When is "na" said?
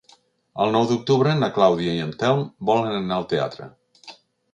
1.41-1.49